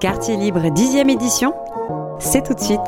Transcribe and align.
Quartier 0.00 0.38
Libre 0.38 0.62
10e 0.62 1.10
édition, 1.10 1.52
c'est 2.20 2.42
tout 2.42 2.54
de 2.54 2.60
suite. 2.60 2.80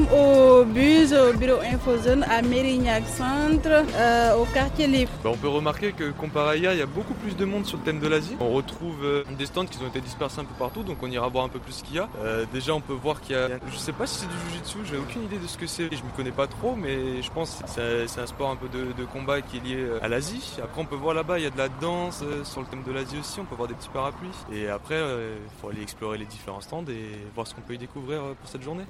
Au 0.00 0.64
bus, 0.64 1.12
au 1.12 1.36
bureau 1.36 1.60
InfoZone 1.60 2.24
à 2.24 2.40
Mérignac 2.40 3.04
Centre, 3.06 3.84
euh, 3.94 4.36
au 4.36 4.44
quartier 4.46 4.86
libre. 4.86 5.10
Bah, 5.22 5.30
on 5.32 5.36
peut 5.36 5.48
remarquer 5.48 5.92
que 5.92 6.10
comparé 6.12 6.50
à 6.50 6.56
hier, 6.56 6.72
il 6.72 6.78
y 6.78 6.82
a 6.82 6.86
beaucoup 6.86 7.12
plus 7.14 7.36
de 7.36 7.44
monde 7.44 7.66
sur 7.66 7.76
le 7.76 7.84
thème 7.84 8.00
de 8.00 8.08
l'Asie. 8.08 8.36
On 8.40 8.50
retrouve 8.50 9.04
euh, 9.04 9.24
des 9.38 9.46
stands 9.46 9.66
qui 9.66 9.78
ont 9.82 9.88
été 9.88 10.00
dispersés 10.00 10.40
un 10.40 10.44
peu 10.44 10.54
partout, 10.58 10.82
donc 10.82 10.96
on 11.02 11.10
ira 11.10 11.28
voir 11.28 11.44
un 11.44 11.48
peu 11.48 11.58
plus 11.58 11.72
ce 11.72 11.84
qu'il 11.84 11.96
y 11.96 11.98
a. 11.98 12.08
Euh, 12.24 12.46
déjà, 12.52 12.74
on 12.74 12.80
peut 12.80 12.94
voir 12.94 13.20
qu'il 13.20 13.36
y 13.36 13.38
a. 13.38 13.48
Je 13.70 13.76
sais 13.76 13.92
pas 13.92 14.06
si 14.06 14.20
c'est 14.20 14.26
du 14.26 14.34
Jiu-Jitsu, 14.50 14.78
j'ai 14.90 14.96
aucune 14.96 15.24
idée 15.24 15.38
de 15.38 15.46
ce 15.46 15.58
que 15.58 15.66
c'est. 15.66 15.94
Je 15.94 16.02
me 16.02 16.16
connais 16.16 16.30
pas 16.30 16.46
trop, 16.46 16.74
mais 16.74 17.20
je 17.20 17.30
pense 17.30 17.60
que 17.62 18.06
c'est 18.06 18.20
un 18.20 18.26
sport 18.26 18.50
un 18.50 18.56
peu 18.56 18.68
de, 18.68 19.04
combat 19.04 19.42
qui 19.42 19.58
est 19.58 19.60
lié 19.60 19.86
à 20.00 20.08
l'Asie. 20.08 20.56
Après, 20.62 20.80
on 20.80 20.86
peut 20.86 20.96
voir 20.96 21.14
là-bas, 21.14 21.38
il 21.38 21.42
y 21.42 21.46
a 21.46 21.50
de 21.50 21.58
la 21.58 21.68
danse 21.68 22.24
sur 22.44 22.60
le 22.62 22.66
thème 22.66 22.82
de 22.82 22.92
l'Asie 22.92 23.18
aussi. 23.18 23.40
On 23.40 23.44
peut 23.44 23.56
voir 23.56 23.68
des 23.68 23.74
petits 23.74 23.90
parapluies. 23.90 24.30
Et 24.52 24.68
après, 24.68 25.00
il 25.00 25.60
faut 25.60 25.68
aller 25.68 25.82
explorer 25.82 26.16
les 26.16 26.24
différents 26.24 26.62
stands 26.62 26.84
et 26.88 27.26
voir 27.34 27.46
ce 27.46 27.54
qu'on 27.54 27.60
peut 27.60 27.74
y 27.74 27.78
découvrir 27.78 28.22
pour 28.40 28.48
cette 28.48 28.62
journée. 28.62 28.84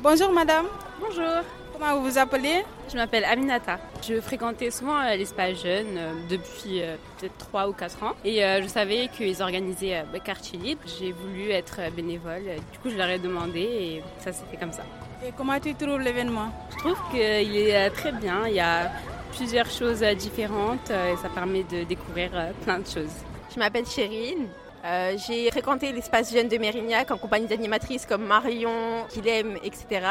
Bonjour 0.00 0.30
madame, 0.32 0.66
Bonjour, 1.00 1.42
comment 1.72 1.96
vous 1.96 2.10
vous 2.10 2.18
appelez? 2.18 2.64
Je 2.88 2.96
m'appelle 2.96 3.24
Aminata. 3.24 3.78
Je 4.06 4.20
fréquentais 4.20 4.70
souvent 4.70 5.00
euh, 5.00 5.16
l'espace 5.16 5.60
jeune 5.62 5.98
euh, 5.98 6.12
depuis 6.30 6.80
euh, 6.82 6.94
peut-être 7.18 7.36
3 7.38 7.68
ou 7.68 7.72
4 7.72 8.02
ans 8.04 8.12
et 8.24 8.44
euh, 8.44 8.62
je 8.62 8.68
savais 8.68 9.08
qu'ils 9.08 9.42
organisaient 9.42 9.96
euh, 9.96 10.18
quartier 10.24 10.58
libre. 10.58 10.82
J'ai 10.86 11.10
voulu 11.10 11.50
être 11.50 11.80
euh, 11.80 11.90
bénévole, 11.90 12.42
du 12.72 12.78
coup 12.78 12.90
je 12.90 12.96
leur 12.96 13.08
ai 13.08 13.18
demandé 13.18 13.60
et 13.60 14.02
ça 14.20 14.32
s'est 14.32 14.44
fait 14.50 14.56
comme 14.56 14.72
ça. 14.72 14.82
Et 15.26 15.32
comment 15.36 15.58
tu 15.58 15.74
trouves 15.74 16.00
l'événement? 16.00 16.50
Je 16.70 16.76
trouve 16.78 16.98
qu'il 17.10 17.56
est 17.56 17.88
euh, 17.88 17.90
très 17.90 18.12
bien, 18.12 18.46
il 18.46 18.54
y 18.54 18.60
a 18.60 18.92
plusieurs 19.36 19.68
choses 19.70 20.02
différentes 20.16 20.90
euh, 20.90 21.12
et 21.12 21.16
ça 21.16 21.28
permet 21.28 21.64
de 21.64 21.82
découvrir 21.82 22.30
euh, 22.34 22.52
plein 22.64 22.78
de 22.78 22.86
choses. 22.86 23.10
Je 23.52 23.58
m'appelle 23.58 23.84
Chérine. 23.86 24.46
Euh, 24.84 25.16
j'ai 25.26 25.50
fréquenté 25.50 25.90
l'espace 25.92 26.32
jeune 26.32 26.48
de 26.48 26.56
Mérignac 26.56 27.10
en 27.10 27.18
compagnie 27.18 27.46
d'animatrices 27.46 28.06
comme 28.06 28.24
Marion, 28.24 29.04
Kilem, 29.08 29.56
etc. 29.64 30.06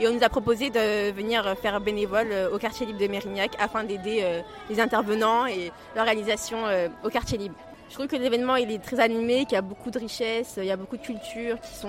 Et 0.00 0.08
on 0.08 0.12
nous 0.12 0.24
a 0.24 0.28
proposé 0.28 0.70
de 0.70 1.12
venir 1.12 1.56
faire 1.62 1.80
bénévole 1.80 2.28
euh, 2.32 2.50
au 2.50 2.58
quartier 2.58 2.86
libre 2.86 2.98
de 2.98 3.06
Mérignac 3.06 3.52
afin 3.60 3.84
d'aider 3.84 4.20
euh, 4.22 4.40
les 4.70 4.80
intervenants 4.80 5.46
et 5.46 5.70
l'organisation 5.94 6.66
euh, 6.66 6.88
au 7.04 7.10
quartier 7.10 7.38
libre. 7.38 7.54
Je 7.88 7.94
trouve 7.94 8.08
que 8.08 8.16
l'événement 8.16 8.56
il 8.56 8.70
est 8.72 8.82
très 8.82 9.00
animé, 9.00 9.44
qu'il 9.44 9.52
y 9.52 9.56
a 9.56 9.62
beaucoup 9.62 9.90
de 9.90 9.98
richesses, 9.98 10.54
il 10.58 10.66
y 10.66 10.70
a 10.70 10.76
beaucoup 10.76 10.96
de 10.96 11.02
cultures 11.02 11.58
qui, 11.60 11.86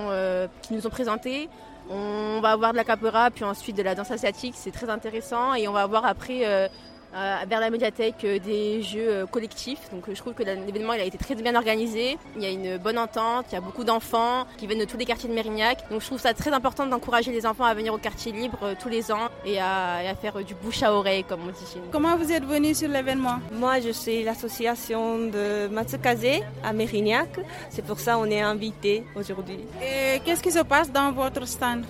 qui 0.62 0.74
nous 0.74 0.82
sont 0.82 0.90
présentées. 0.90 1.50
On 1.90 2.40
va 2.42 2.52
avoir 2.52 2.72
de 2.72 2.78
la 2.78 2.84
capera, 2.86 3.32
puis 3.32 3.44
ensuite 3.44 3.76
de 3.76 3.84
la 3.84 3.96
danse 3.96 4.12
asiatique, 4.12 4.54
c'est 4.56 4.72
très 4.72 4.90
intéressant. 4.90 5.56
Et 5.56 5.68
on 5.68 5.74
va 5.74 5.82
avoir 5.82 6.06
après, 6.06 6.70
vers 7.14 7.60
la 7.60 7.70
médiathèque, 7.70 8.24
euh, 8.24 8.40
des 8.40 8.82
jeux 8.82 9.10
euh, 9.10 9.26
collectifs. 9.26 9.90
Donc 9.92 10.08
euh, 10.08 10.12
je 10.14 10.20
trouve 10.20 10.34
que 10.34 10.44
l'événement 10.44 10.94
il 10.94 11.02
a 11.02 11.04
été 11.04 11.18
très 11.18 11.36
bien 11.36 11.56
organisé. 11.56 12.18
Il 12.36 12.44
y 12.44 12.46
a 12.46 12.50
une 12.50 12.78
bonne 12.78 12.98
entente, 12.98 13.46
il 13.50 13.56
y 13.56 13.58
a 13.58 13.62
beaucoup 13.62 13.84
d'enfants 13.84 14.46
qui 14.58 14.68
viennent 14.68 14.80
de 14.80 14.86
tous 14.86 14.98
les 14.98 15.06
quartiers 15.06 15.30
de 15.30 15.34
Mérignac. 15.34 15.90
Donc 15.90 16.02
je 16.02 16.06
trouve 16.06 16.20
ça 16.20 16.34
très 16.34 16.52
important 16.52 16.86
d'encourager 16.86 17.32
les 17.32 17.46
enfants 17.46 17.66
à 17.66 17.74
venir 17.74 17.94
au 17.94 17.98
quartier 17.98 18.32
libre 18.32 18.60
euh, 18.64 18.76
tous 18.80 18.90
les 18.90 19.12
ans 19.12 19.30
et 19.46 19.60
à, 19.60 20.04
et 20.04 20.08
à 20.08 20.16
faire 20.16 20.38
euh, 20.38 20.44
du 20.44 20.54
bouche 20.56 20.84
à 20.84 20.94
oreille, 20.94 21.24
comme 21.24 21.42
on 21.42 21.52
dit 21.52 21.66
chez 21.72 21.80
nous. 21.80 21.90
Comment 21.92 22.16
vous 22.16 22.32
êtes 22.32 22.46
venu 22.46 22.76
sur 22.76 22.90
l'événement? 22.90 23.40
Moi, 23.52 23.80
je 23.80 23.90
suis 23.90 24.24
l'association 24.24 25.28
de 25.28 25.68
Matsukaze 25.68 26.42
à 26.64 26.74
Mérignac. 26.74 27.40
C'est 27.70 27.86
pour 27.86 28.00
ça 28.00 28.14
qu'on 28.14 28.30
est 28.30 28.42
invité 28.42 29.04
aujourd'hui. 29.16 29.60
Et 29.82 30.20
qu'est-ce 30.24 30.44
qui 30.44 30.52
se 30.52 30.60
passe 30.64 30.92
dans 30.92 31.12
votre 31.12 31.48
stand? 31.48 31.86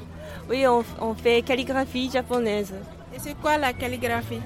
Oui, 0.49 0.65
on, 0.65 0.83
on 1.01 1.13
fait 1.13 1.41
calligraphie 1.41 2.09
japonaise. 2.11 2.73
Et 3.13 3.19
c'est 3.19 3.35
quoi 3.35 3.57
la 3.57 3.73
calligraphie? 3.73 4.41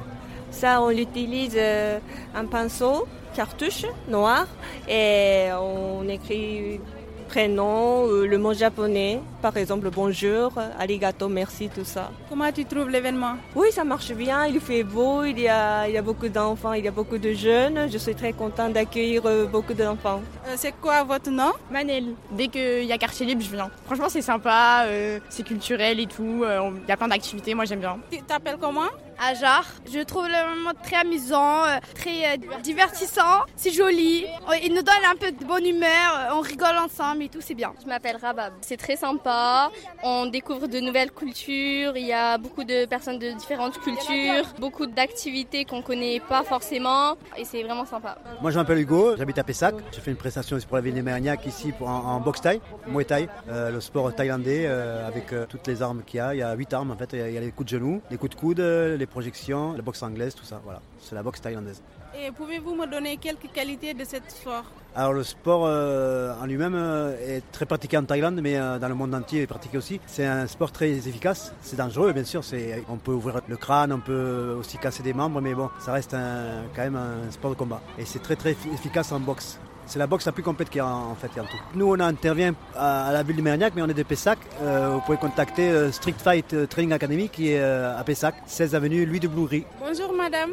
Ça, 0.53 0.81
on 0.81 0.91
utilise 0.91 1.55
euh, 1.57 1.99
un 2.35 2.45
pinceau, 2.45 3.07
cartouche 3.35 3.85
noir, 4.07 4.45
et 4.87 5.47
on 5.59 6.07
écrit 6.07 6.79
prénom, 7.27 8.05
euh, 8.07 8.27
le 8.27 8.37
mot 8.37 8.53
japonais, 8.53 9.19
par 9.41 9.57
exemple 9.57 9.89
bonjour, 9.89 10.51
arigato, 10.79 11.27
merci, 11.27 11.67
tout 11.67 11.83
ça. 11.83 12.11
Comment 12.29 12.51
tu 12.51 12.63
trouves 12.63 12.89
l'événement? 12.91 13.33
Oui, 13.55 13.69
ça 13.71 13.83
marche 13.83 14.13
bien, 14.13 14.45
il 14.45 14.59
fait 14.59 14.83
beau, 14.83 15.23
il 15.23 15.39
y 15.39 15.47
a, 15.47 15.87
il 15.87 15.95
y 15.95 15.97
a 15.97 16.03
beaucoup 16.03 16.29
d'enfants, 16.29 16.73
il 16.73 16.85
y 16.85 16.87
a 16.87 16.91
beaucoup 16.91 17.17
de 17.17 17.33
jeunes. 17.33 17.89
Je 17.91 17.97
suis 17.97 18.13
très 18.13 18.33
contente 18.33 18.73
d'accueillir 18.73 19.23
euh, 19.25 19.45
beaucoup 19.47 19.73
d'enfants. 19.73 20.21
Euh, 20.47 20.53
C'est 20.55 20.73
quoi 20.79 21.03
votre 21.03 21.31
nom? 21.31 21.53
Manel. 21.71 22.09
Dès 22.31 22.49
qu'il 22.49 22.83
y 22.85 22.91
a 22.93 22.97
quartier 22.99 23.25
libre, 23.25 23.41
je 23.41 23.49
viens. 23.49 23.71
Franchement, 23.87 24.09
c'est 24.09 24.21
sympa, 24.21 24.83
euh, 24.85 25.19
c'est 25.29 25.43
culturel 25.43 25.99
et 25.99 26.05
tout. 26.05 26.43
euh, 26.43 26.69
Il 26.85 26.87
y 26.87 26.91
a 26.91 26.97
plein 26.97 27.07
d'activités, 27.07 27.55
moi 27.55 27.65
j'aime 27.65 27.79
bien. 27.79 27.97
Tu 28.11 28.21
t'appelles 28.21 28.57
comment? 28.61 28.91
Ajar. 29.19 29.65
Je 29.91 29.99
trouve 29.99 30.27
le 30.27 30.55
moment 30.57 30.71
très 30.83 30.97
amusant, 30.97 31.63
euh, 31.65 31.77
très 31.95 32.33
euh, 32.33 32.59
divertissant, 32.61 33.41
c'est 33.55 33.71
joli. 33.71 34.25
Euh, 34.49 34.55
Il 34.63 34.73
nous 34.73 34.81
donne 34.81 35.05
un 35.09 35.15
peu 35.15 35.31
de 35.31 35.43
bonne 35.45 35.65
humeur, 35.65 36.31
on 36.33 36.41
rigole 36.41 36.77
ensemble 36.77 37.23
et 37.23 37.29
tout, 37.29 37.41
c'est 37.41 37.53
bien. 37.53 37.73
Je 37.81 37.87
m'appelle 37.87 38.17
Rabab. 38.21 38.53
C'est 38.61 38.77
très 38.77 38.95
sympa. 38.95 39.71
On 40.03 40.25
découvre 40.27 40.67
de 40.67 40.79
nouvelles 40.79 41.11
cultures. 41.11 41.95
Il 41.97 42.05
y 42.05 42.13
a 42.13 42.37
beaucoup 42.37 42.63
de 42.63 42.85
personnes 42.85 43.19
de 43.19 43.31
différentes 43.31 43.79
cultures, 43.79 44.45
beaucoup 44.59 44.85
d'activités 44.85 45.65
qu'on 45.65 45.81
connaît 45.81 46.19
pas 46.19 46.43
forcément, 46.43 47.17
et 47.37 47.45
c'est 47.45 47.63
vraiment 47.63 47.85
sympa. 47.85 48.17
Moi 48.41 48.51
je 48.51 48.57
m'appelle 48.59 48.79
Hugo, 48.79 49.15
j'habite 49.17 49.37
à 49.37 49.43
Pessac. 49.43 49.75
Je 49.91 49.99
fais 49.99 50.11
une 50.11 50.17
prestation 50.17 50.55
aussi 50.57 50.65
pour 50.65 50.75
la 50.77 50.81
ville 50.81 50.95
de 50.95 51.01
Mérignac 51.01 51.45
ici 51.45 51.71
pour, 51.71 51.87
en, 51.89 51.99
en 52.15 52.19
boxe 52.19 52.41
thaï, 52.41 52.61
Muay 52.87 53.05
Thai, 53.05 53.27
euh, 53.49 53.71
le 53.71 53.81
sport 53.81 54.13
thaïlandais 54.13 54.65
euh, 54.65 55.07
avec 55.07 55.33
euh, 55.33 55.45
toutes 55.47 55.67
les 55.67 55.81
armes 55.81 56.03
qu'il 56.05 56.17
y 56.17 56.21
a. 56.21 56.33
Il 56.33 56.39
y 56.39 56.43
a 56.43 56.53
huit 56.55 56.71
armes 56.73 56.91
en 56.91 56.97
fait. 56.97 57.09
Il 57.13 57.19
y 57.19 57.21
a, 57.21 57.27
il 57.29 57.33
y 57.33 57.37
a 57.37 57.41
les 57.41 57.51
coups 57.51 57.71
de 57.71 57.77
genoux, 57.77 58.01
les 58.11 58.17
coups 58.17 58.35
de 58.35 58.39
coude, 58.39 58.59
euh, 58.59 58.97
les 59.03 59.07
projections, 59.15 59.73
la 59.73 59.81
boxe 59.81 60.01
anglaise, 60.03 60.33
tout 60.33 60.45
ça. 60.51 60.57
Voilà, 60.63 60.81
c'est 61.03 61.15
la 61.15 61.23
boxe 61.23 61.41
thaïlandaise. 61.41 61.81
Et 62.15 62.31
pouvez-vous 62.31 62.75
me 62.75 62.85
donner 62.85 63.17
quelques 63.17 63.51
qualités 63.51 63.93
de 63.93 64.03
cette 64.05 64.29
sport? 64.31 64.65
Alors 64.95 65.13
le 65.13 65.23
sport 65.23 65.63
euh, 65.65 66.35
en 66.41 66.45
lui-même 66.45 66.75
euh, 66.75 67.17
est 67.37 67.41
très 67.51 67.65
pratiqué 67.65 67.97
en 67.97 68.05
Thaïlande, 68.05 68.39
mais 68.41 68.55
euh, 68.57 68.77
dans 68.77 68.87
le 68.87 68.93
monde 68.93 69.13
entier 69.15 69.39
il 69.39 69.43
est 69.43 69.47
pratiqué 69.47 69.75
aussi. 69.79 69.99
C'est 70.05 70.25
un 70.25 70.45
sport 70.45 70.71
très 70.71 70.91
efficace. 70.91 71.51
C'est 71.61 71.75
dangereux, 71.77 72.13
bien 72.13 72.23
sûr. 72.23 72.43
C'est, 72.43 72.83
on 72.87 72.97
peut 72.97 73.11
ouvrir 73.19 73.41
le 73.47 73.57
crâne, 73.57 73.91
on 73.91 73.99
peut 73.99 74.55
aussi 74.59 74.77
casser 74.77 75.01
des 75.01 75.13
membres, 75.13 75.41
mais 75.41 75.55
bon, 75.55 75.69
ça 75.79 75.91
reste 75.93 76.13
un- 76.13 76.63
quand 76.75 76.83
même 76.83 76.95
un 76.95 77.31
sport 77.31 77.49
de 77.51 77.55
combat. 77.55 77.81
Et 77.97 78.05
c'est 78.05 78.21
très 78.27 78.35
très 78.35 78.51
efficace 78.77 79.11
en 79.11 79.19
boxe. 79.19 79.59
C'est 79.85 79.99
la 79.99 80.07
boxe 80.07 80.25
la 80.25 80.31
plus 80.31 80.43
complète 80.43 80.69
qu'il 80.69 80.77
y 80.79 80.81
a 80.81 80.87
en, 80.87 81.15
fait 81.15 81.27
en 81.39 81.43
tout. 81.43 81.57
Nous 81.75 81.85
on 81.91 81.99
intervient 81.99 82.53
à, 82.75 83.07
à 83.07 83.11
la 83.13 83.23
ville 83.23 83.35
de 83.35 83.41
Mérignac, 83.41 83.73
mais 83.75 83.81
on 83.81 83.87
est 83.89 83.93
de 83.93 84.03
Pessac. 84.03 84.39
Euh, 84.61 84.91
vous 84.93 85.01
pouvez 85.01 85.17
contacter 85.17 85.69
euh, 85.69 85.91
Street 85.91 86.15
Fight 86.17 86.53
euh, 86.53 86.65
Training 86.65 86.93
Academy 86.93 87.29
qui 87.29 87.51
est 87.51 87.59
euh, 87.59 87.97
à 87.97 88.03
Pessac, 88.03 88.35
16 88.45 88.75
avenue 88.75 89.05
Louis 89.05 89.19
de 89.19 89.27
Bloury. 89.27 89.65
Bonjour 89.79 90.13
madame, 90.13 90.51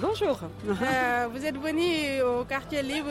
Bonjour. 0.00 0.38
Euh, 0.68 1.26
vous 1.32 1.46
êtes 1.46 1.56
venue 1.56 2.20
au 2.22 2.44
quartier 2.44 2.82
libre, 2.82 3.08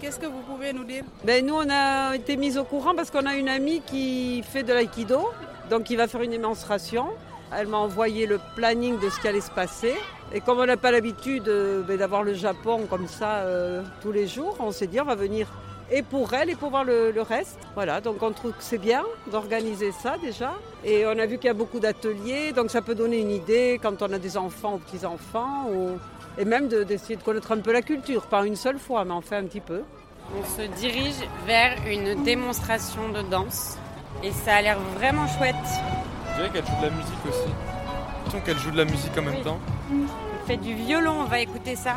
qu'est-ce 0.00 0.18
que 0.18 0.26
vous 0.26 0.40
pouvez 0.40 0.72
nous 0.72 0.82
dire? 0.84 1.04
Ben, 1.24 1.44
nous, 1.46 1.54
on 1.54 1.70
a 1.70 2.16
été 2.16 2.36
mis 2.36 2.58
au 2.58 2.64
courant 2.64 2.94
parce 2.96 3.10
qu'on 3.12 3.26
a 3.26 3.36
une 3.36 3.48
amie 3.48 3.80
qui 3.86 4.42
fait 4.42 4.64
de 4.64 4.72
l'aïkido, 4.72 5.28
donc 5.70 5.84
qui 5.84 5.94
va 5.94 6.08
faire 6.08 6.22
une 6.22 6.32
démonstration. 6.32 7.06
Elle 7.54 7.68
m'a 7.68 7.78
envoyé 7.78 8.26
le 8.26 8.40
planning 8.56 8.98
de 8.98 9.08
ce 9.08 9.20
qui 9.20 9.28
allait 9.28 9.40
se 9.40 9.50
passer. 9.50 9.94
Et 10.32 10.40
comme 10.40 10.58
on 10.58 10.66
n'a 10.66 10.76
pas 10.76 10.90
l'habitude 10.90 11.48
euh, 11.48 11.82
ben, 11.82 11.96
d'avoir 11.96 12.22
le 12.22 12.34
Japon 12.34 12.86
comme 12.90 13.06
ça 13.06 13.36
euh, 13.36 13.82
tous 14.02 14.12
les 14.12 14.26
jours, 14.26 14.56
on 14.60 14.72
s'est 14.72 14.88
dit 14.88 15.00
on 15.00 15.04
va 15.04 15.14
venir 15.14 15.46
et 15.90 16.02
pour 16.02 16.34
elle 16.34 16.50
et 16.50 16.56
pour 16.56 16.70
voir 16.70 16.84
le, 16.84 17.12
reste. 17.20 17.58
Voilà, 17.74 18.00
donc 18.00 18.20
on 18.22 18.32
trouve 18.32 18.50
que 18.52 18.62
c'est 18.62 18.78
bien 18.78 19.04
d'organiser 19.30 19.92
ça 19.92 20.16
déjà. 20.20 20.54
Et 20.84 21.06
on 21.06 21.16
a 21.18 21.26
vu 21.26 21.36
qu'il 21.36 21.46
y 21.46 21.50
a 21.50 21.54
beaucoup 21.54 21.78
d'ateliers, 21.78 22.52
donc 22.52 22.70
ça 22.70 22.82
peut 22.82 22.96
donner 22.96 23.20
une 23.20 23.30
idée 23.30 23.78
quand 23.80 24.02
on 24.02 24.12
a 24.12 24.18
des 24.18 24.36
enfants 24.36 24.74
ou 24.74 24.78
petits-enfants, 24.78 25.68
et 26.38 26.44
même 26.44 26.66
de- 26.66 26.82
d'essayer 26.82 27.14
de 27.16 27.22
connaître 27.22 27.52
un 27.52 27.58
peu 27.58 27.72
la 27.72 27.82
culture, 27.82 28.22
pas 28.22 28.44
une 28.44 28.56
seule 28.56 28.78
fois, 28.80 29.04
mais 29.04 29.12
en 29.12 29.20
fait 29.20 29.36
un 29.36 29.44
petit 29.44 29.60
peu. 29.60 29.82
On 30.36 30.44
se 30.60 30.66
dirige 30.80 31.14
vers 31.46 31.76
une 31.88 32.24
démonstration 32.24 33.08
de 33.10 33.22
danse 33.22 33.78
et 34.24 34.32
ça 34.32 34.56
a 34.56 34.62
l'air 34.62 34.78
vraiment 34.98 35.28
chouette. 35.28 35.54
Je 36.36 36.42
dirais 36.42 36.50
qu'elle 36.52 36.66
joue 36.66 36.76
de 36.80 36.86
la 36.86 36.90
musique 36.90 37.26
aussi. 37.28 38.42
Qu'elle 38.44 38.58
joue 38.58 38.70
de 38.70 38.76
la 38.76 38.84
musique 38.84 39.16
en 39.16 39.22
même 39.22 39.34
Oui. 39.36 39.42
temps. 39.42 39.58
Fait 40.46 40.58
du 40.58 40.74
violon, 40.74 41.20
on 41.22 41.24
va 41.24 41.40
écouter 41.40 41.74
ça. 41.74 41.96